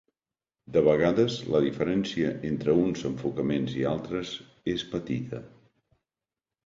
[0.77, 4.35] De vegades, la diferència entre uns enfocaments i altres
[4.75, 5.43] és petita.